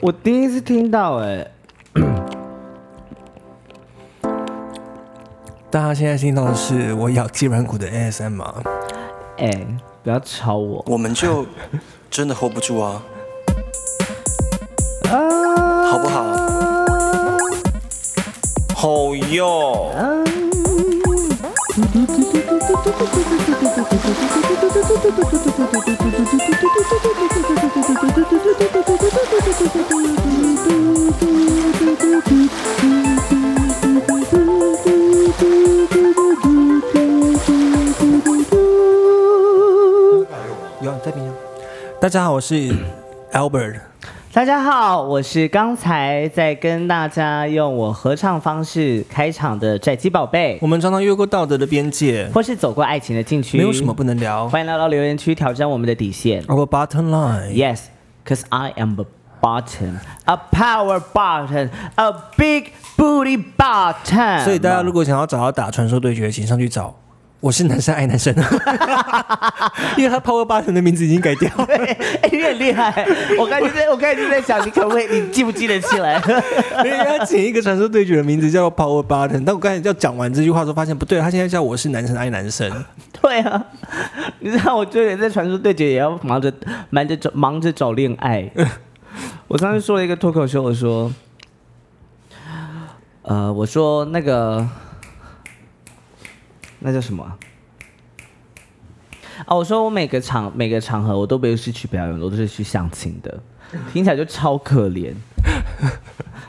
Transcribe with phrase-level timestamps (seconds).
[0.00, 1.46] 我第一次听到哎、
[5.70, 8.62] 大家现在听到的是我咬鸡软骨的 ASM 啊，
[9.38, 9.66] 哎、
[10.02, 10.84] 不要吵我。
[10.88, 11.46] 我们就
[12.10, 13.02] 真的 hold 不住啊，
[15.10, 15.84] 啊！
[15.90, 16.24] 好不好？
[18.74, 19.92] 好哟，
[42.10, 42.74] 家好，我是
[43.32, 43.78] Albert。
[44.32, 54.48] 大家好，我是刚才在跟大家用我合唱方式开场的拽鸡宝贝，我们常常越过道德的边界，或是走过爱情的禁区，没有什么不能聊。
[54.48, 56.42] 欢迎来到留言区挑战我们的底线。
[56.46, 57.82] Our bottom line，Yes,
[58.26, 59.04] cause I am a
[59.40, 64.42] bottom, a power bottom, a big booty bottom。
[64.42, 66.96] 所以大家如果想要找到打传说对决，请上去找。
[67.40, 68.34] 我是男生爱男生，
[69.96, 71.64] 因为他 Power Button 的名字已经改掉 了。
[71.64, 71.96] 哎、
[72.30, 73.06] 你很厉害！
[73.38, 76.20] 我刚才在，我刚才就在想，你可不可以，你记不记得起来？
[76.84, 82.70] 因为他请一个传说对决的名字叫做 Power Button，但我刚才要讲完这句话之后，发现不对，他现在叫我是男生爱男生。
[83.22, 83.64] 对啊，
[84.40, 86.52] 你知道我就连在传说对决也要忙着
[86.90, 88.50] 忙着找忙着找恋爱。
[89.48, 91.10] 我上次说了一个脱口秀，我说，
[93.22, 94.66] 呃，我说那个
[96.80, 97.38] 那叫什么啊？
[99.46, 103.40] 啊，我说我每个场每个场合我都不是去表演，我都是去相亲的，
[103.92, 105.14] 听起来就超可怜。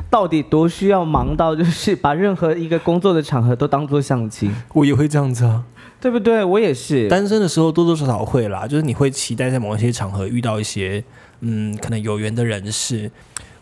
[0.09, 5.64] 到底多需要忙到就是把任何一个工作的场合都当做相亲，我也会这样子啊，
[6.02, 6.44] 对不对？
[6.44, 7.08] 我也是。
[7.08, 11.02] 单身的时候多多少少会啦，就是你会期待在某一些场合遇到一些
[11.40, 13.09] 嗯可能有缘的人士。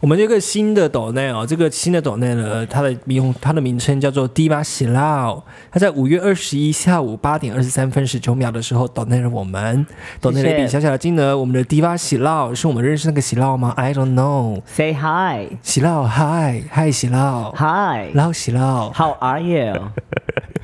[0.02, 9.86] 我们这个新的抖内哦，这个新的抖内呢，它的名它的名称叫做迪马喜 lau 它在五月二十一下午八点二十三分十九秒的时候抖内了我们，
[10.22, 11.38] 抖内了一笔小小的金额。
[11.38, 14.62] 我们的迪马喜 lau 是我们认识那个喜 lau 吗？I don't know。
[14.66, 18.12] Say hi, 喜 lau 嗨嗨喜 lau hi.
[18.14, 19.92] 老喜 lau How are you?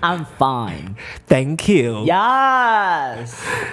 [0.02, 0.96] I'm fine.
[1.28, 2.06] Thank you。
[2.06, 3.32] Yes.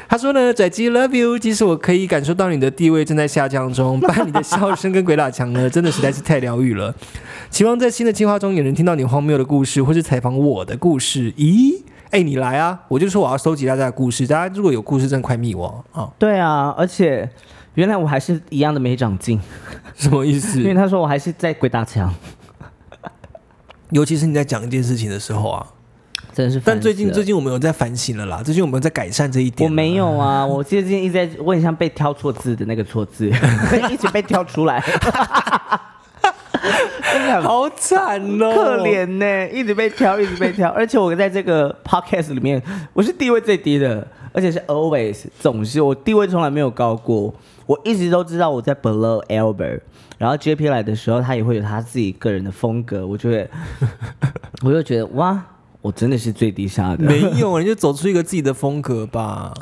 [0.09, 6.95] 他说呢，仔鸡 love you，即使我可以感受到你的地位正在下降中，把你的笑声跟鬼打墙呢，真的实在是太疗愈了。
[7.51, 11.33] 希望在新的计划中也能听到你荒谬的故事，或是采访我的故事。
[11.33, 12.81] 咦，哎，你来啊！
[12.89, 16.11] 我就说我要收集大家的故事，大家如果有故事，真的快密我啊！
[16.19, 17.29] 对啊，而且
[17.75, 19.41] 原来我还是一样的没长进，
[19.95, 20.67] 什么意思 因？
[20.69, 22.13] 为他说我还是在鬼打墙，
[23.91, 25.67] 尤其是你在讲一件事情的时候啊。
[26.35, 29.69] 真的是最近最近我们有在反省了啦，最近我们有在改善这一点。
[29.69, 33.29] 我没有啊，我最近一直在，我很像被挑错字的那个错字，
[33.91, 34.81] 一直被挑出来，
[37.13, 42.63] 真的很好惨哦，可怜呢、一直被挑，一直被挑，而且我在这个 podcast 里面，
[42.95, 47.35] 我是地位最低的，而且是 always 总是我地位从来没有高过，
[47.67, 49.81] 我一直都知道我在 below Albert，
[50.17, 53.51] 然后 JP 来的时候，他也会有他自己个人的风格，我就会，
[54.65, 55.45] 我就觉得哇，
[55.83, 59.53] 我真的是最低下的，没有， 你就走出一个自己的风格吧。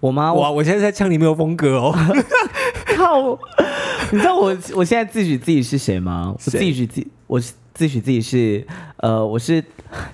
[0.00, 0.32] 我吗？
[0.32, 1.92] 哇，我我现在在呛你没有风格哦。
[2.96, 3.38] 靠，
[4.12, 6.32] 你知道我我现在自诩自己是谁吗？
[6.32, 8.64] 我自谁诩自我是自诩自己是
[8.98, 9.62] 呃，我是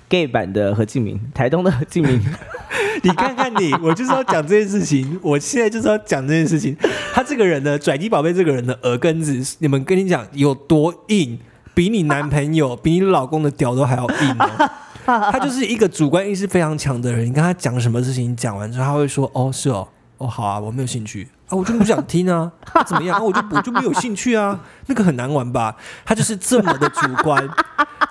[0.09, 2.19] gay 版的何敬明，台东的何敬明。
[3.03, 6.75] 你看看你，我就是要讲这件事情，我现在就是要讲这件事情。
[7.13, 11.37] 他这个人呢，拽鸡宝贝这个人的耳根子，你们跟你讲有多硬，
[11.75, 14.69] 比你男朋友、比你老公的屌都还要硬哦。
[15.05, 19.87] 他就是一个主观意识非常强的人，你跟他讲什么事情，讲完之后他会说：“哦，是哦，
[20.17, 23.17] 哦，好啊，我没有兴趣啊，我就不想听啊， 啊怎么样？
[23.17, 25.75] 啊，我就我就没有兴趣啊，那个很难玩吧？”
[26.05, 27.49] 他就是这么的主观。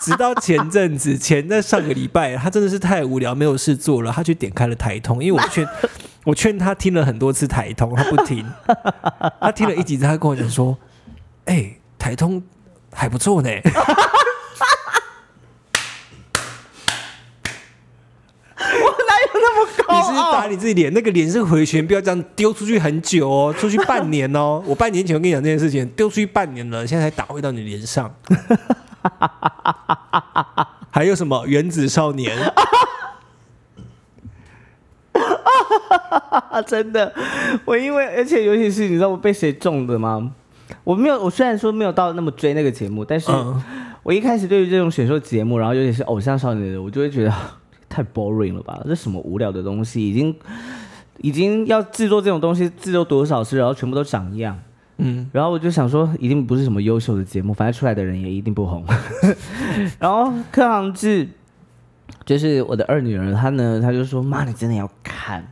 [0.00, 5.64] 直到前阵子，前在上个礼拜，他真的是太无聊，没有事做了，他去点开了台通，因为我劝
[6.24, 8.44] 我劝他听了很多次台通，他不听，
[9.40, 10.76] 他听了一集，他跟我讲说
[11.46, 12.42] ：“哎、台通
[12.92, 13.48] 还不错呢。”
[18.56, 24.62] 哪有那么高你是打你自己脸，那个脸是回旋，不要这样丢出去很久哦， 出去半年哦。
[24.64, 28.14] 我半年前我跟你讲这件事情，丢出去半年了，现在才打回到你脸上。
[30.90, 32.38] 还有什么原子少年？
[36.50, 36.62] 啊！
[36.66, 37.12] 真的，
[37.64, 40.32] 我因为而且尤其是你知道我被谁中的吗？
[40.84, 43.60] 我没有，我虽然说没有到那么追那个节目，但是嗯
[44.02, 47.34] 我一开始对于这种选秀节目，然后尤其是偶像少年的，我就会觉得
[47.92, 48.80] 太 boring 了吧？
[48.86, 50.34] 这什么无聊的东西，已经
[51.18, 54.58] 已经要制作这种东西，制作多少次，然后全部都长一样。
[54.96, 58.84] 嗯，然后我就想说，一定不是什么优秀的节目，反正出来的人也一定不红。
[60.00, 61.28] 然后柯航志
[62.24, 65.46] 就是我的二女儿，她呢，她就说：“妈，你真的要看。”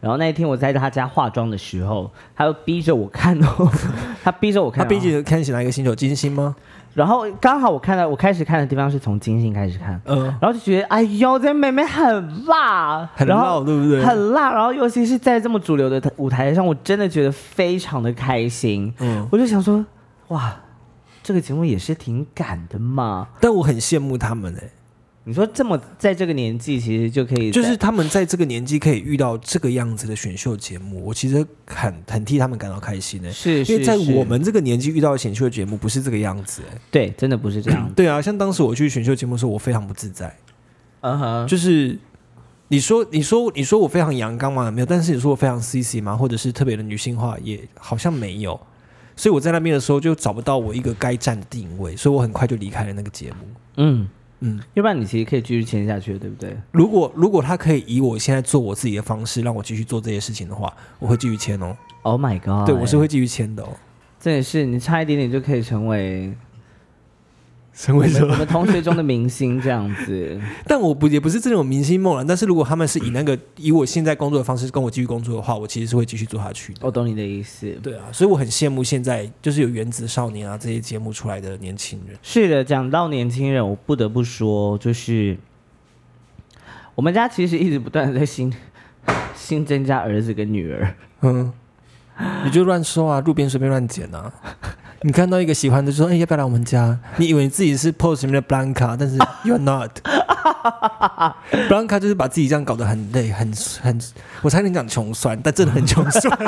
[0.00, 3.70] 然后那一天我在她家化妆的时候，她就逼着我看哦，
[4.22, 6.56] 她逼着我看，她逼着看起来一个星球金星吗？
[6.92, 14.04] 然后刚好我看到我开始看的地方是从金星开始看，嗯，然后就觉得哎呦，这妹妹很辣，很辣，对不对？
[14.04, 18.92] 很辣，然后尤其是在这么主流的舞台上，我真的觉得非常的开心。
[18.98, 19.84] 嗯，我就想说，
[20.28, 20.54] 哇，
[21.22, 23.28] 这个节目也是挺赶的嘛。
[23.40, 24.68] 但我很羡慕他们哎、
[25.30, 37.88] 你说这么在这个年纪，其实就可以，就是他们在这个年纪可以遇到这个样子的选秀节目，我其实很很替他们感到开心的、是是因为在我们这个年纪遇到的选秀节目不是这个样子哎、对，真的不是这样。
[37.94, 40.36] 对啊，像当时我去选秀节目的时候，我非常不自在，
[41.02, 41.96] 嗯哼，就是
[42.66, 44.68] 你说你说你说我非常阳刚吗？
[44.68, 46.16] 没有，但是你说我非常 CC 吗？
[46.16, 48.58] 或者是特别的女性化，也好像没有。
[49.14, 53.36] 所以我在那边的时候就找不到我一个该站的定位，所以我很快就离开了那个节目。
[53.76, 54.08] 嗯，
[54.40, 56.56] 嗯，要不然你其实可以继续签下去，对不对？
[56.72, 61.76] 如果如果他可以以我现在做我自己的方式让我继续做这些事情的话，我会继续签哦。
[62.02, 62.66] Oh my god！
[62.66, 63.68] 对，我是会继续签的哦。
[64.18, 66.32] 这也是你差一点点就可以成为
[67.72, 70.40] 成为我们我们同学中的明星这样子。
[70.66, 72.24] 但我不也不是这种明星梦了。
[72.24, 76.80] 但是如果他们是以那个以我现在工作的方式跟我继续工作的话，我其实是会继续做下去的。
[76.82, 77.70] 我懂你的意思。
[77.82, 82.16] 对啊，所以我很羡慕现在就是有原子少年啊这些节目出来的年轻人。
[82.22, 85.38] 是的，讲到年轻人，我不得不说，就是
[86.94, 88.52] 我们家其实一直不断的在新
[89.34, 90.94] 新增加儿子跟女儿。
[91.22, 91.52] 嗯，
[92.44, 94.32] 你就乱说啊，路边随便乱捡啊。
[95.02, 99.90] 你看到一个喜欢的就说：“哎、要不要来我们家？” 你以为你自己是 Pose 里面的 Blanca，但是 You're not。
[101.70, 103.50] Blanca 就是把自己这样搞得很累，很
[103.80, 103.98] 很，
[104.42, 106.38] 我差点讲穷酸，但真的很穷酸。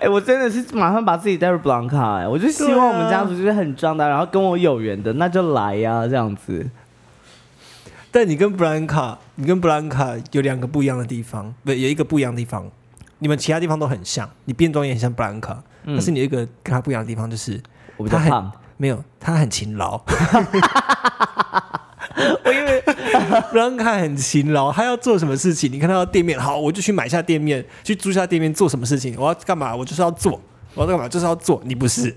[0.00, 6.68] 哎、我真的是马上把自己带入 Blanca，哎、我就希望我们家族就是很壮大，然后跟我有缘的，那就来呀、这样子。
[8.10, 12.68] 但你跟 Blanca，你跟 Blanca 有两个不一样的地方，不，有一个不一样的地方。
[13.18, 15.56] 你们其他地方都很像，你变装也很像 Blanca，、
[15.86, 17.62] 但是你有一个跟他不一样的地方，就是
[17.96, 20.00] 我比较他很胖，没有，他很勤劳。
[22.44, 22.82] 我因为
[23.52, 30.40] Blanca 很勤劳，他要做什么事情，你看他到店面，好，我就去买下店面，去租下店面做什么事情，我要干嘛，我就是要做，
[30.74, 31.62] 我要干嘛，就是要做。
[31.64, 32.16] 你不是，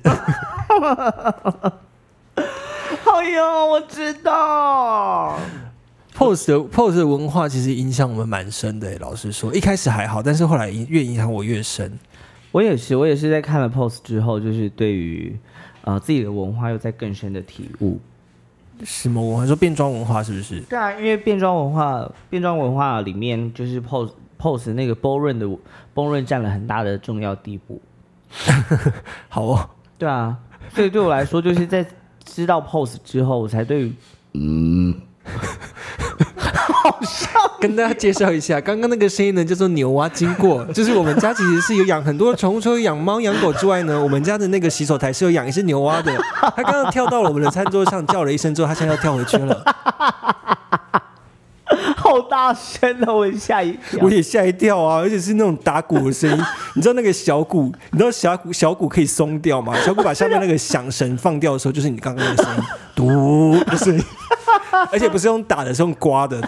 [3.04, 5.38] 好哟，我知道。
[6.18, 8.98] Pose 的 Pose 的文化其实影响我们蛮深的。
[9.00, 11.98] 老实说，一开始还好，但是后来越影响我越深。
[12.52, 15.38] 我也是，我也是在看了 Pose 之后，就是对于
[15.84, 18.00] 呃自己的文化又在更深的体悟。
[18.84, 19.46] 什么文化？
[19.46, 20.62] 说变装文化是不是？
[20.62, 25.60] 对啊，因为变装文化，变装文化里面就是 pose pose 那个 b o 润的 b
[25.96, 27.82] o 润占了很大的重要地步。
[29.28, 30.38] 好哦，对啊，
[30.74, 31.86] 所以对我来说，就是在
[32.24, 33.94] 知道 pose 之后，我才对于
[37.60, 46.16] 跟大家介绍一下， 刚刚那个声音呢叫做牛蛙经过， 就是我们家其实是有养很多宠物，除了养猫养狗之外呢，我们家的那个洗手台是有养一只牛蛙的。
[46.56, 49.64] 它刚刚跳到了我们的餐桌上，叫了一声之后，它现在要跳回去了。
[51.96, 54.10] 好大声哦，我吓一跳我。
[54.10, 56.38] 也吓一跳啊，而且是那种打鼓的声音。
[56.74, 59.76] 你知道那个小鼓，你知道小鼓小鼓可以松掉吗？
[59.86, 62.64] 小鼓把下面那个响绳放掉的时候，就是你刚刚那个声音，
[62.96, 64.04] 嘟的声音，
[64.92, 66.40] 而且不是用打的，是用刮的，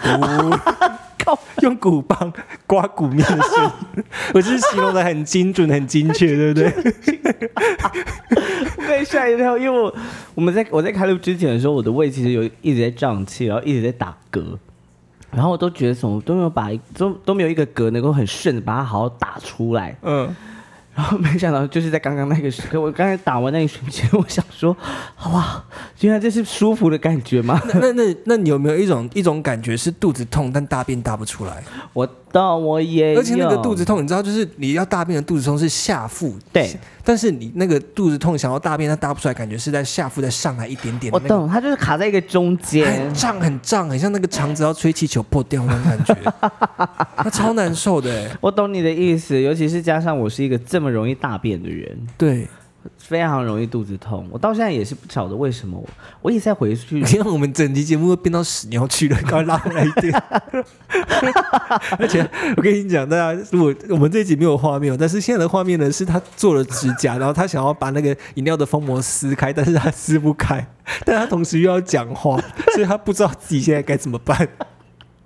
[1.60, 2.32] 用鼓棒
[2.66, 3.64] 刮鼓面的声
[3.96, 4.02] 音，
[4.34, 6.72] 我就是形容的很精准、很精确，对不对？
[8.76, 9.94] 我被吓一跳，因为我
[10.34, 14.42] 我们在我在开录之前的时候，我的胃其实有一直在胀气，然后一直在打嗝，
[15.30, 20.28] 然后我都觉得什么都没有把都都没有一个嗝能够很顺的把它好好打出来，嗯，
[20.94, 24.76] 然后没想到就是在刚刚那个时刻，我刚才打完那一瞬间，我想说，
[25.24, 25.64] 哇，
[26.00, 27.60] 原来这是舒服的感觉吗？
[27.66, 31.62] 那那那那你有没有一种一种感觉是肚子痛，但大便大不出来？
[31.94, 36.74] 我到我也有，而且那个肚子痛，你知道，就是你要大便的肚子痛是下腹，对，
[37.04, 42.90] 但是你那个肚子痛想要大便，它大不出来，感觉是在下腹再上来一点点那个，我懂，它就是卡在一个中间。
[42.90, 43.12] 很。
[43.12, 46.16] 胀很胀，很像那个肠子要吹气球破掉那种感觉，
[47.16, 48.36] 它超难受的欸。
[48.40, 52.48] 我懂你的意思，尤其是加上我是一个这么容易大便的人，对，
[52.98, 54.26] 非常容易肚子痛。
[54.30, 55.88] 我到现在也是不晓得为什么我，
[56.22, 60.22] 我一直在回去 你看我们整集节目都变到屎尿去了，赶快拉回来一点。
[61.98, 70.66] 而且我跟你讲，大家如果我们这一集没有画面哦，但是现在的画面呢是他做了指甲，然后他想要把那个饮料的封膜撕开，但是他撕不开，
[71.04, 72.38] 但他同时又要讲话，
[72.74, 74.48] 所以他不知道自己现在该怎么办。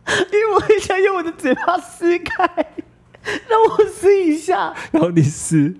[0.09, 2.47] 因为我很想用我的嘴巴撕开，
[3.49, 4.73] 让我撕一下。
[4.93, 5.75] 然后你撕，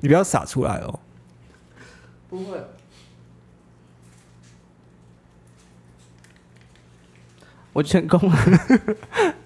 [0.00, 1.00] 你不要洒出来哦。
[2.32, 2.58] 不会。
[7.74, 8.38] 我成功了。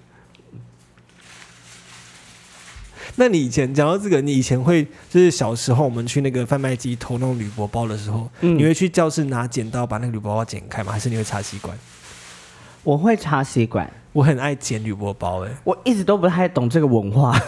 [3.17, 10.93] 那你以前讲到这个，你以前会就是小时候我们去那个贩卖机偷那种铝箔包的时候，嗯你会去教室拿剪刀把那个铝箔包剪开吗？
[10.93, 11.77] 还是你会插吸管？
[12.85, 17.37] 我会插吸管，我很爱剪铝箔包、欸，我一直都不太懂这个文化。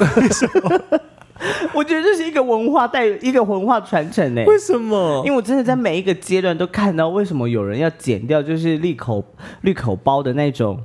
[1.72, 5.22] 我觉得这是一个文化带一个文化传承呢、为什么？
[5.24, 9.24] 因为我真的在每一个阶段都看到为什么有人要剪掉，就是利口
[9.60, 10.80] 绿口包的那种，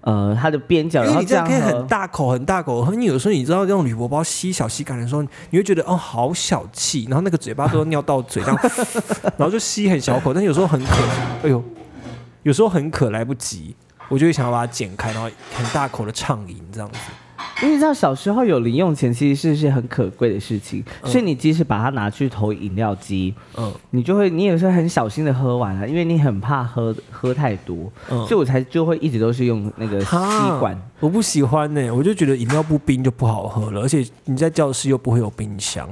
[0.00, 8.56] 呃，它的边角，然后这样可以很大口很大口喝，你有时候你知道用铝箔包吸小吸感的时候，你会觉得哦好小气，然后那个嘴巴都尿到嘴上，
[9.38, 10.94] 然后就吸很小口，但有时候很渴，
[11.44, 11.62] 哎呦，
[12.42, 13.76] 有时候很渴来不及，
[14.08, 16.98] 我就会想要把它剪开，然后很大口的畅饮这样子。
[17.62, 30.16] 因为你知道小时候有零用钱其实是是很可贵的事情，所以你即使把它拿去投饮料机，嗯你就会你也是很小心的喝完了，因为你很怕喝喝太多，嗯所以我才就会一直都是用那个吸
[30.58, 30.76] 管。
[30.98, 35.88] 我不喜欢呢、我就觉得饮料不冰就不好喝了，而且你在教室又不会有冰箱。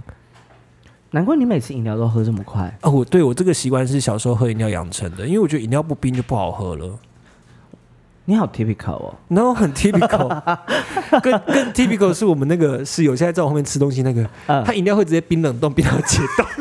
[1.12, 2.72] 难怪你每次饮料都喝这么快。
[2.82, 6.98] 哦，我对我这个习惯是小时候喝饮料养成的，因为我觉得饮料不冰就不好喝了。
[8.26, 10.28] 你好 typical 哦，然后很 typical，
[11.20, 16.46] 更更 typical 是我们那个室友现在在我后面吃东西那个，嗯他饮料会直接冰冷冻冰到解冻。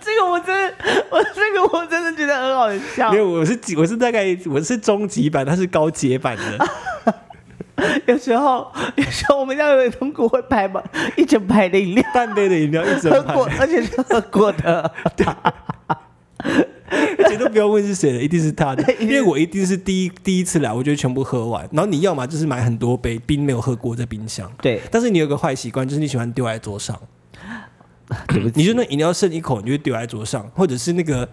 [0.00, 0.74] 这个我真的，
[1.10, 3.22] 我这个我真的觉得很好笑因为。
[3.22, 6.66] 我是几我是大概我是中级版，他是高阶版的。
[8.06, 10.82] 有时候，有时候我们家有同股会排满
[11.16, 14.90] 一整排的饮料，半杯的饮料一喝整过盘，，而且是喝过的。
[17.18, 21.68] 而且都不要问是谁的，一定是他的， 因为我一定是第一第一次来，我就全部喝完。
[21.72, 26.98] 然后你要嘛就是买很多杯冰没有喝过在冰箱，对，但是你有个坏习惯，就是你喜欢丢在桌上。
[28.28, 31.28] 对不起，你就那饮料剩一口，你就会丢在桌上，或者是那个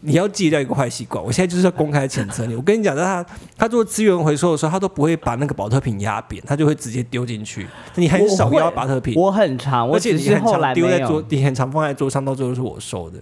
[0.00, 1.24] 你要戒掉一个坏习惯。
[1.24, 2.56] 我现在就是要公开谴责你。
[2.56, 3.24] 我跟你讲，他
[3.56, 7.64] 他做资源回收的时候，他都不会把那个保特瓶压扁，他就会直接丢进去。
[7.94, 11.26] 你很少我会压保特瓶，我很长，我而且只是你很常后来丢在桌有，。
[11.28, 13.20] 你很常放在桌上，到最后是我收的。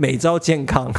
[0.00, 0.90] 每招 健康，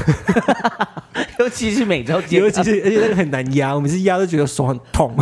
[1.40, 5.16] 尤其是每周健康，尤其是而且那个很难压，我每次压都觉得手很痛。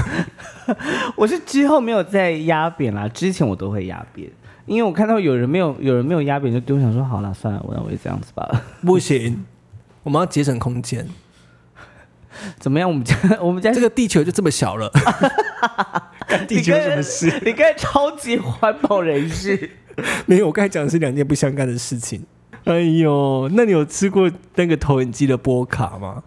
[1.16, 4.28] 我是之后没有再压扁啦，之前我都会压扁，
[4.66, 8.64] 因为我看到有人没有有人没有压扁就丢，我想说好了算了，我那我也这样子吧。
[8.82, 9.46] 不行，
[10.02, 11.08] 我们要节省空间。
[12.60, 12.90] 怎么样？
[12.90, 14.92] 我们家我们家这个地球就这么小了，
[16.28, 17.32] 干地球有什么事？
[17.46, 19.70] 你刚才超级环保人士。
[20.26, 22.24] 没有，我刚才讲的是两件不相干的事情。
[22.68, 26.22] 哎呦，那你有吃过那个投影机的波卡吗？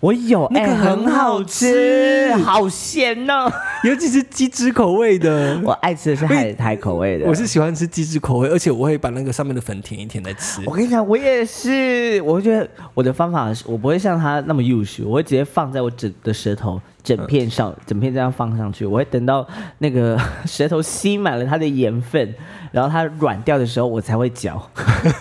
[0.00, 3.50] 我有，那个哎很好好吃好咸呢、
[3.84, 5.58] 尤其是鸡汁口味的。
[5.62, 7.26] 我爱吃的是海苔口味的。
[7.26, 10.60] 我是喜欢吃鸡汁口味，而且我会把那个上面的粉舔一舔再吃。
[10.66, 12.20] 我跟你讲，我也是。
[12.22, 18.84] 我觉得我的方法是，我不会像他那么幼稚，我会直接放在我整的舌头整片上，整片这样放上去。
[18.84, 19.46] 我会等到
[19.78, 22.34] 那个 舌头吸满了它的盐分，
[22.72, 24.60] 然后它软掉的时候，我才会嚼，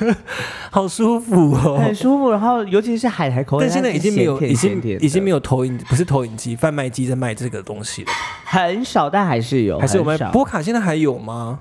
[0.71, 1.93] 好舒服哦 很。
[1.93, 2.31] 舒服。
[2.31, 8.11] 然后尤其是海苔口味，但现在已经没有，已经已经没有有投影，不是投影机，贩卖机在卖这个东西了。
[8.45, 10.61] 很少，但还是有，还是有卖波卡？
[10.61, 11.59] 现在还有吗？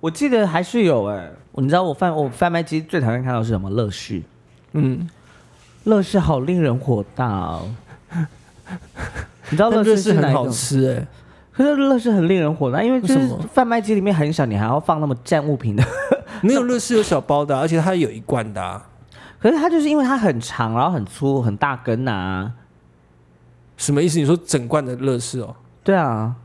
[0.00, 3.68] 我记得还是有哎、你知道我贩我贩卖机最讨厌看到是什么？
[3.68, 4.22] 乐事，
[4.72, 5.08] 嗯，
[5.84, 7.68] 乐事好令人火大哦。
[9.50, 10.48] 你知道乐事是很好？
[10.48, 11.06] 吃哎。
[11.52, 15.84] 可是乐事很令人火大，因为就是为什么贩卖机里面很小，你还要放那么占物品的。
[16.40, 18.88] 没有乐事有小包的啊、而且它有一罐的、啊。
[19.40, 22.52] 可是它就是因为它很长，然后很粗，很大根呐、
[23.76, 24.20] 什么意思？
[24.20, 25.56] 你说整罐的乐事哦？
[25.82, 26.36] 对啊，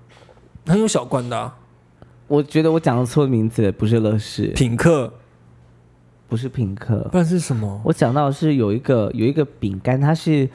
[0.65, 1.55] 很有小罐的、啊。
[2.27, 5.13] 我觉得我讲的错名字，不是乐事，品客，
[6.27, 7.07] 不是品客。
[7.11, 7.79] 不然是什么？
[7.83, 10.49] 我讲到的是有一个有一个饼干，它是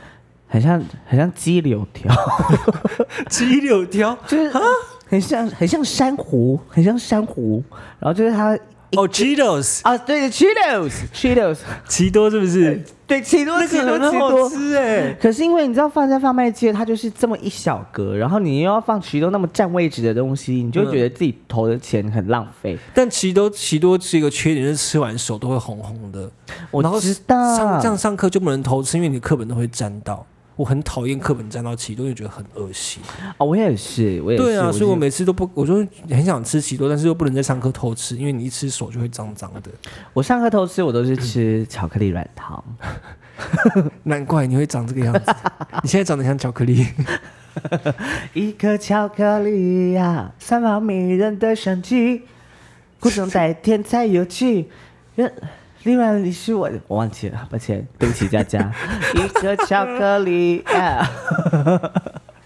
[0.48, 2.12] 很像很像鸡柳条，
[3.28, 4.60] 鸡柳条就是啊
[5.06, 7.62] 很像很像珊瑚，很像珊瑚。
[7.98, 8.58] 然后就是它
[8.92, 12.82] 哦，Cheetos，啊，对，Cheetos，Cheetos，奇多是不是？
[13.06, 14.50] 对，奇多，那奇多，个很好奇多。
[14.50, 15.14] 吃哎。
[15.20, 22.78] 可是因为你知道放在贩卖机，它就是这么一小格，然后你又要放奇多那么占位置的东西，你就会觉得自己投的钱很浪费。
[22.94, 26.30] 但奇多奇多是一个缺点，就是吃完手都会红红的。
[26.70, 30.26] 我知道，上这样上课就不能偷吃，因为你课本都会沾到。
[30.58, 33.00] 我很讨厌课本沾到奇多，就觉得很恶心。
[33.36, 34.42] 啊，我也是，我也是。
[34.42, 35.76] 对啊，所以我每次都不，我就
[36.10, 39.70] 很想吃奇多，但是又不能在上课偷吃，因为你一吃手就会脏脏的。
[40.12, 42.62] 我上课偷吃，我都是吃巧克力软糖。
[44.02, 45.32] 难怪你会长这个样子，
[45.84, 46.84] 你现在长得像巧克力。
[48.34, 52.22] 一颗巧克力呀，散发迷人的香气，
[52.98, 54.68] 苦中带甜才有趣。
[55.14, 55.32] 原
[55.88, 58.70] 另外你是我，我忘记了，抱歉，对不起佳佳。
[59.16, 61.10] 一个巧克力呀，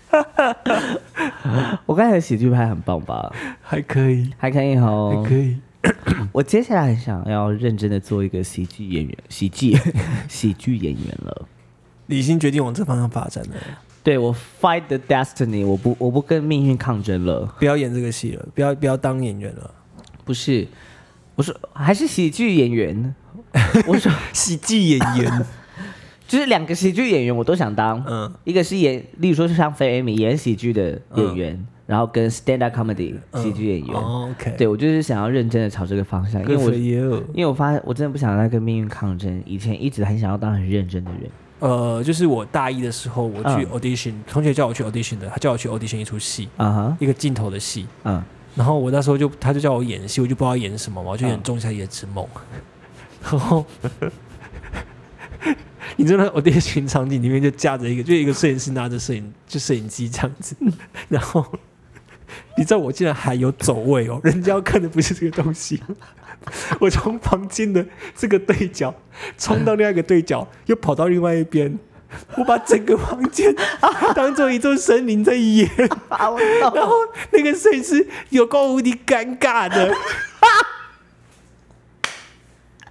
[1.85, 3.35] 我刚才的喜剧拍很棒吧？
[3.61, 5.29] 还可以，还可以哦还。
[5.29, 5.59] 可以。
[6.31, 9.77] 我接下来很想要认真的做一个喜剧演员，喜剧
[10.31, 11.49] 喜剧演员了。
[12.07, 13.57] 你已经决定往这方向发展了，
[14.05, 17.53] 对我 fight the destiny，我不我不跟命运抗争了。
[17.59, 19.69] 不要演这个戏了，不要不要当演员了。
[20.25, 20.69] 不是，
[21.35, 23.13] 我说还是喜剧演员。
[23.87, 25.47] 我说喜剧演员，
[26.29, 28.33] 就是两个喜剧演员我都想当，嗯。
[28.45, 33.43] 一个是演，例如说是像菲艾米演喜剧的演员，然后跟 stand up comedy 嗯。
[33.43, 33.97] 喜剧演员。
[33.97, 36.73] 哦，OK，对我就是想要认真的朝这个方向，因为我
[37.35, 39.43] 因为我发现我真的不想再跟命运抗争。
[39.47, 43.79] 以前一直很想要当很认真的人，呃，就是我大一的时候，我去嗯。
[43.79, 47.87] audition，、同学叫我去 audition 的，他叫我去 audition 一出戏，啊哈，一个镜头的戏。
[48.05, 48.23] 嗯，
[48.55, 52.25] 然后我那时候就，他就叫我演戏，我就不知道演什么嘛，我就演嗯《仲夏夜之梦》。
[53.23, 53.65] 然后，
[55.97, 60.57] 你知道 audition 场景里面就架着一个，就一个摄影师拿着摄影，就摄影机这样子。
[61.09, 61.47] 然后，
[62.57, 65.81] 你知道我竟然还有走位哦，人家要看的不是这个东西。
[66.81, 67.87] 我从房间的
[68.17, 68.93] 这个对角
[69.39, 71.79] 冲到另外一个对角，又跑到另外一边，
[72.37, 73.55] 我把整个房间
[74.15, 75.71] 当做一座森林在演。
[76.11, 76.97] 然后
[77.31, 79.95] 那个摄影师有够无敌尴尬的。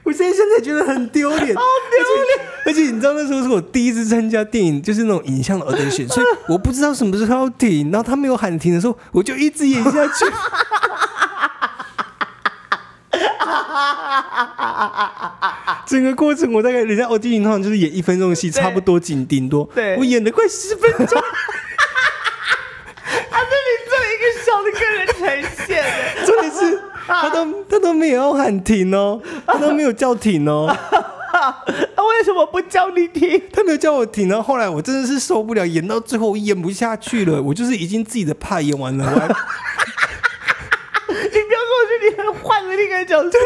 [0.04, 2.46] 我现在现在觉得很丢脸，好丢脸！
[2.66, 7.90] 而且你知道那时候是我第一次参加电影，就是那种影像的 audition，所以我不知道什么时候要停。
[7.90, 10.24] 然后他没有喊停的时候，我就一直演下去。
[15.86, 21.06] 整个过程我大概人家 audition 通常就是演一分钟的戏，差不多顶顶多，对我演了快十分钟。
[23.30, 25.53] 他这里做一个小的个人呈现，重点是
[27.22, 30.66] 他都他都没有喊停哦， 他都没有叫停哦，
[31.32, 33.42] 他为什么不叫你停？
[33.52, 34.28] 他没有叫我停。
[34.28, 39.26] 然后后来我真的是受不了，演到最后我演不下去了，我就是已经自己的怕演完了，我还
[41.08, 43.38] 你不要跟我说你很换了另一个角色，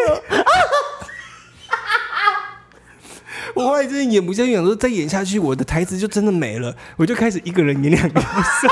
[3.54, 8.26] 我后来真的演不下去，想说再演下去我的台词就真的没了，我就开始一个人演两个角
[8.60, 8.68] 色。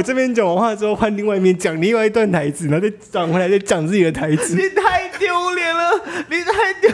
[0.00, 4.54] 我这边讲完话之后，换另外一面讲另外一段台词，然后再转回来再讲自己的台词。
[4.54, 5.90] 你太丢脸了，
[6.30, 6.90] 你太丢。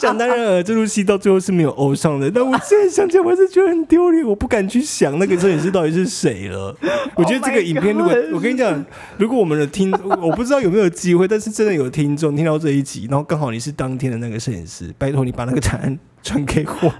[0.00, 6.74] 想当然尔，这出戏到最后是没有欧上的，但我现在想起来，我还是觉得很丢脸，我不敢去想那个摄影师到底是谁了。
[7.14, 8.82] 我觉得这个影片，如果 Oh 我跟你讲，
[9.18, 16.94] 如果我们的听，我不知道有没有机会，但是真的有听众听到这一集，然后刚好你是当天的那个摄影师，拜托你把那个答案传给我，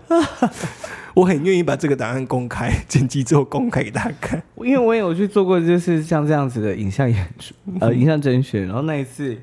[1.15, 4.43] 我很愿意把这个答案公开，剪辑之后公开给大家看。
[4.59, 8.67] 因为我也有去做过，就是像这样子的影像演出，呃，影像甄选。
[8.67, 9.37] 然后那一次，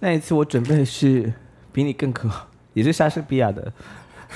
[0.00, 1.32] 那一次我准备的是
[1.72, 2.30] 比你更可，
[2.72, 3.72] 也是莎士比亚的。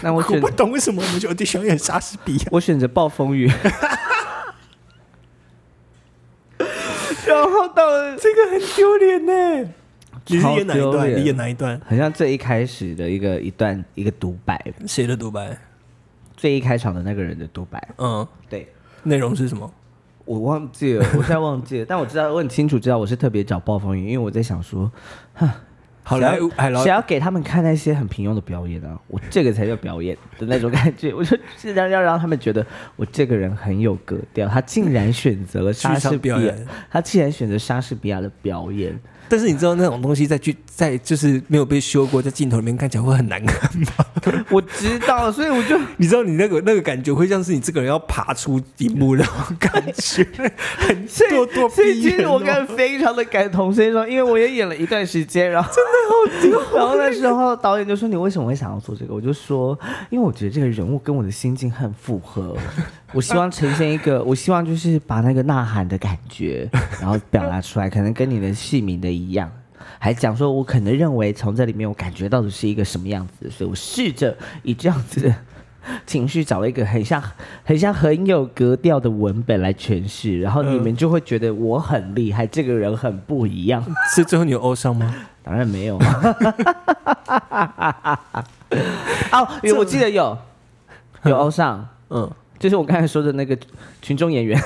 [0.03, 2.45] 那我我不懂为什么我们就对想演莎士比亚。
[2.51, 3.51] 我选择暴风雨。
[7.27, 9.71] 然后到了这个很丢脸呢。
[10.27, 11.17] 你是演哪一段？
[11.17, 11.81] 你演哪一段？
[11.87, 15.57] 好像最一开始的一个一段一个独白，谁的独白？
[16.37, 17.89] 最一开场的那个人的独白。
[17.99, 18.69] 嗯，对，
[19.03, 19.71] 内容是什么？
[20.25, 24.91] 我忘记了，我现在忘记了， 但我知道我很清楚知道我是特别找暴风雨，因为我在想说，
[26.03, 28.99] 好谁要莱坞海谁要给他们看那些很平庸的表演啊？
[29.09, 32.65] 我这个才叫表演的那种感觉， 我就尽量要让他们觉得
[32.97, 34.49] 我这个人很有格调。
[34.49, 36.39] 他竟然选择了莎士比亚
[36.91, 44.45] 他竟然选择莎士比亚的表演，但是你知道那种东西在剧在就是没有被修过，在镜头里面看起来会很难看吗？
[44.51, 50.27] 我知道，所以我就 你知道你那个那个感觉会像是你这个人要爬出荧幕那种感觉，
[50.79, 52.45] 很所以咄咄所以其实我哦。
[52.45, 55.83] 感非常的感同身受，因为我也演了一段时间，然后真
[56.53, 56.79] 的好丢。
[56.79, 59.79] 然后那时候导演就说：“你为什么会想要做这个？”我就说
[60.11, 62.55] ：“因为我觉得这个人物跟我的心境很符合，
[63.13, 66.69] 我希望呈现一个， 我希望就是把那个呐喊的感觉，
[67.01, 69.51] 然后表达出来，可能跟你的戏名的一样。”
[69.99, 75.35] 还讲说，我可能认为从这里面我感觉到的是一个什么样子，所以我试着以这样子的
[76.07, 77.23] 情绪找了一个很像、
[77.63, 83.83] 很像很有格调的文本来诠释，然后你们就会觉得我很厉害，这个人很不一样。
[84.15, 85.15] 是最后你有欧上吗？
[85.43, 85.97] 当然没有。
[89.33, 90.37] 哦，有我记得有
[91.25, 92.31] 有欧上，嗯，
[92.65, 93.55] 就是我刚才说的那个
[94.01, 94.59] 群众演员，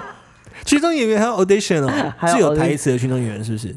[0.66, 3.74] 群众演员还有 audition 哦，还有是有 audition 台词的群众演员是不是？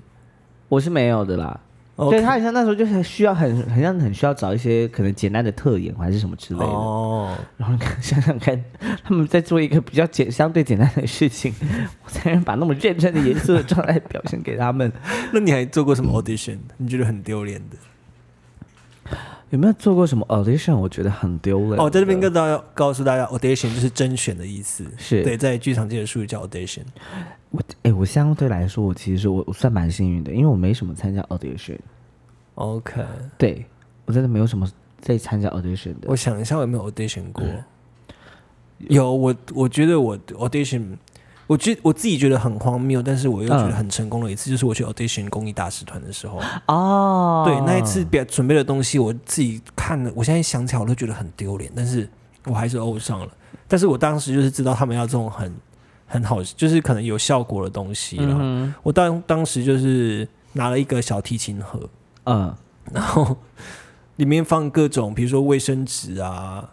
[0.68, 1.58] 我是没有的啦。
[1.96, 6.66] OK 对他好像那时候就是需要很很像很需要找一些可能简单的特演还是什么之类的。
[6.66, 8.62] 哦，然后你看想想看，
[9.06, 11.54] 他们在做一个比较简相对简单的事情，
[12.04, 14.92] 我才能把那么认真的严肃的状态表现给他们。
[15.32, 16.58] 那你还做过什么 audition？
[16.76, 17.78] 你觉得很丢脸的？
[19.52, 20.76] 有没有做过什么 audition？
[20.76, 21.78] 我觉得很丢脸。
[21.78, 26.84] 哦，在这边跟大家告诉大家，audition 就是甄选的意思，是对，在剧场界的术语叫 audition。
[27.50, 31.78] 我哎、我相对来说，我其实我我算蛮幸运的，因为我没什么参加 audition。
[32.56, 33.04] OK，
[33.38, 33.66] 对
[34.06, 34.66] 我真的没有什么
[35.00, 36.08] 在参加 audition 的。
[36.08, 37.44] 我想一下，我有没有 audition 过？
[38.88, 40.98] 有，我我觉得我 audition，
[41.52, 52.08] 我觉我自己觉得很荒谬，但是我又觉得嗯很成功的一次，就是我去 audition 公益大使团的时候，哦，对那一次表准备的东西，我自己看了，我现在想起来我都觉得很丢脸，但是
[52.46, 53.28] 我还是欧上了。
[53.68, 55.54] 但是我当时就是知道他们要这种很
[56.08, 58.38] 很好，就是可能有效果的东西了。
[58.40, 61.90] 嗯我当当时就是拿了一个小提琴盒，
[62.28, 62.56] 嗯
[62.94, 63.36] 然后
[64.16, 66.70] 里面放各种，比如说卫生纸啊，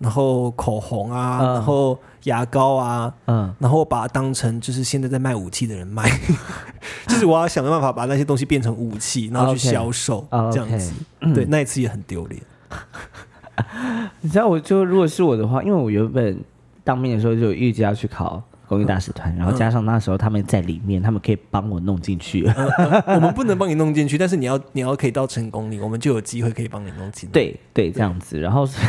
[0.00, 6.10] 然后口红啊，嗯然后牙膏啊，嗯然后把它当成就是现在在卖武器的人卖，
[7.06, 10.92] 就是我要想办法把那些东西变成武器，然后去 OK 销售哦这样子。
[11.34, 12.42] 对，那一次也很丢脸。
[14.22, 16.42] 你知道，我就如果是我的话，因为我原本
[16.82, 22.44] 当兵的时候就有预计要去考公益大使团，然后加上那时候他们在里面，他们可以帮我弄进去。
[23.06, 27.32] 我们不能帮你弄进去，但是你要你要可以到成功里，我们就有机会可以帮你弄进来。
[27.32, 28.40] 对对，这样子。
[28.40, 28.86] 然后所以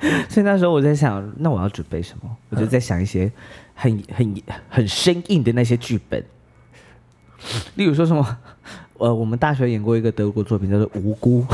[0.28, 2.36] 所以那时候我在想，那我要准备什么？
[2.50, 3.30] 我就在想一些
[3.74, 6.22] 很很很生硬的那些剧本，
[7.74, 8.24] 例如说什么。
[8.98, 11.44] 呃，我们大学演过一个德国作品叫做《无辜》，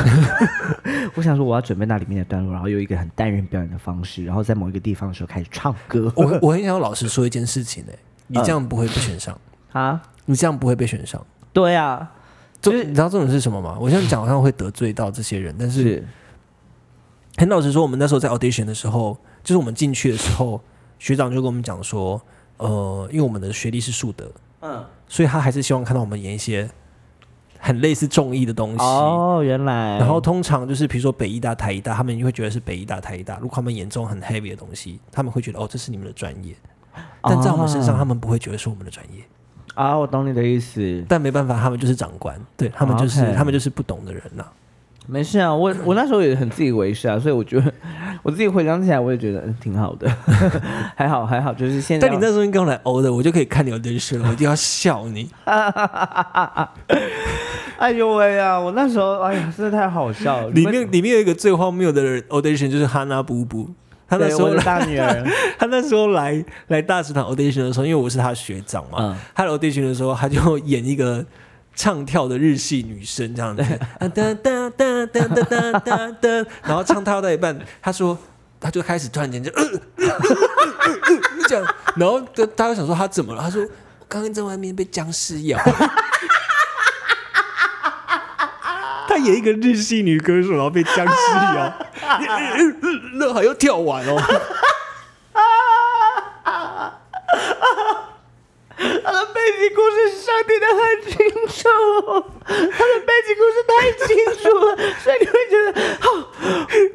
[1.17, 6.13] 我想说我要准备那里面的段落，然后用一个很单人表演的方式，然后在某一个地方的时候开始唱歌。
[6.15, 7.93] 我我很想要老实说一件事情呢、
[8.29, 9.37] 你嗯这样不会被选上，
[9.73, 11.21] 啊，你这样不会被选上。
[11.53, 12.13] 对啊，
[12.61, 13.77] 就就是你知道这种是什么吗？
[13.81, 16.09] 我现在讲好像会得罪到这些人，但是是
[17.37, 20.61] 很老实说，我们那时候在 audition 的时候，就是我们进去的时候，
[20.99, 22.21] 学长就跟我们讲说，
[22.59, 26.69] 呃，因为我们的学历是树德，嗯，所以他还是希望看到我们演一些
[27.59, 28.85] 很类似综艺的东西。
[28.85, 33.39] 哦，原来，然后通常就是比如说北医大、台医大，他们就会觉得是北医大、台医大。
[33.41, 36.55] 如果他们演这种很 heavy 的东西，他们会觉得哦，这是你们的专业。
[37.23, 39.23] 但在我们身上，哦他们不会觉得是我们的专业。
[39.75, 41.03] 啊，我懂你的意思。
[41.09, 44.45] 但没办法，他们就是长官，对他们就是、他们就是不懂的人呐、
[45.07, 47.73] 没事啊，我我那时候也很自以为是啊，所以我觉得
[48.23, 50.09] 我自己回想起来，我也觉得嗯挺好的，
[50.97, 52.07] 还好还好，就是现在。
[52.07, 55.29] 但你那时候跟我来欧的，我就可以看你有人生了，我一定要笑你。
[57.79, 60.51] 哎呦喂呀，我那时候哎呀，真的太好笑了。
[60.51, 63.69] 里面里面有一个最荒谬的人 audition 就是哈娜布布，
[64.09, 65.25] 他那时候来大女儿，
[65.59, 71.25] 他那时候来来大食堂 audition 的时候，因为我是他学长嘛，嗯他的 audition 的时候，他就演一个
[71.75, 73.63] 唱跳的日系女生这样子，
[73.99, 76.29] 啊哒哒哒哒哒哒哒哒，
[76.63, 78.19] 然后唱跳到一半，他说。
[78.65, 80.21] 他就开始突然间就、呃呃呃呃
[80.87, 83.43] 呃这样，然后就大家想说他怎么了？
[83.43, 85.59] 他说我刚刚在外面被僵尸咬。
[89.09, 91.75] 他演一个日系女歌手，然后被僵尸咬，
[93.15, 94.17] 那还要跳完哦。
[98.77, 101.17] 他的背景故事设定的很清
[101.49, 101.65] 楚，
[102.53, 103.73] 他的背景故事太
[104.07, 106.09] 清楚了， 所以你会觉得，哦，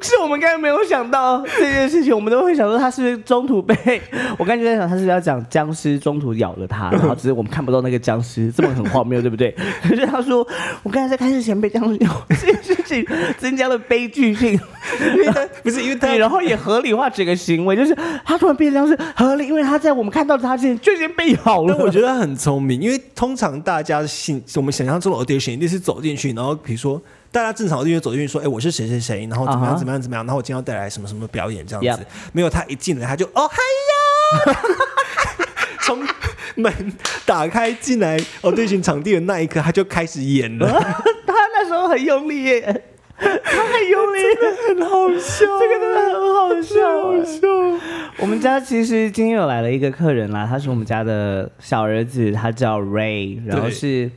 [0.01, 4.01] 是我们刚才没有想到这件事情，我们都会想说他是不是中途被，
[4.37, 9.55] 我刚才就在想他是不是要讲僵尸中途咬了他，然后只是我们看不到那个僵尸，这么很荒谬，对不对？
[9.83, 10.47] 可是他说
[10.83, 13.05] 我刚才在开始前被僵尸咬，这件事情
[13.37, 14.59] 增加了悲剧性，
[15.15, 21.73] 因为他不是因为他对，然后也合理化整个行为，就是他突然变僵尸合理，因为他在我们看到他之前就已经被咬了。
[21.75, 32.05] 但我觉得他很聪明，因为通常大家信我们想象中的 audition 一定是走进去，然后比如说大家正常 audition 走进去说，哎、我是谁谁谁，然后怎么样怎么样怎么样，然后我今天要带来什么什么表演这样子。
[32.31, 33.57] 没有，他一进来他就哦嗨
[34.51, 34.59] 呀，
[35.81, 36.05] 从
[36.55, 36.73] 门
[37.25, 40.67] 打开进来 audition 场地的那一刻，他就开始演了。
[41.27, 42.83] 他那时候很用力耶，
[43.17, 44.19] 他很用力，
[44.67, 47.01] 很好笑，这个真的很好笑。
[47.01, 47.39] 好笑
[48.19, 54.09] 我们家其实今天有来了一个客人啦，他是我们家的小儿子，他叫 Ray，然后是。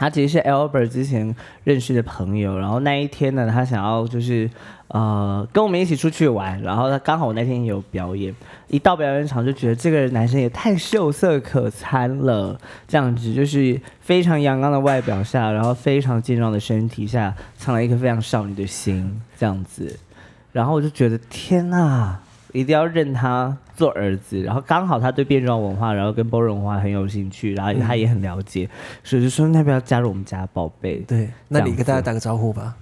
[0.00, 4.48] 他其实是 Albert 之前认识的朋友，然后那一天呢，他想要就是
[4.88, 8.34] 呃跟我们一起出去玩，然后他刚好我那天也有表演，
[8.68, 12.58] 一到表演场就觉得这个男生也太秀色可餐了，
[12.88, 19.98] 这样子就是非常阳刚的外表下，然后非常健壮的身体下，藏了一颗非常少女的心，这样子，
[20.52, 22.18] 然后我就觉得天哪，
[22.52, 24.40] 一定要认他做儿子。
[24.42, 28.68] 然后刚好他对变装文化，然后跟包容文化很有兴趣，然后他也很了解，
[29.02, 30.98] 所以就说要不要加入我们家宝贝？
[31.00, 32.74] 对，那你跟大家打个招呼吧。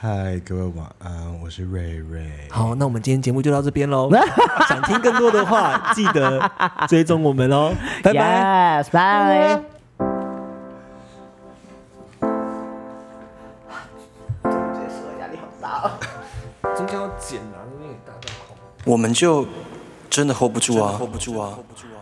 [0.00, 2.30] 嗨，各位晚安，我是瑞瑞。
[2.50, 4.08] 好，那我们今天节目就到这边喽。
[4.68, 6.48] 想听更多的话，记得
[6.86, 7.74] 追踪我们哦。
[8.04, 8.80] 拜拜。
[8.80, 9.18] Yes，拜。
[15.18, 15.90] 压力好大。
[16.76, 17.77] 中间要剪啊，因为大段空。
[18.88, 19.46] 我们就
[20.08, 21.97] 真的 hold 不住啊，hold 不住啊，hold 不住啊。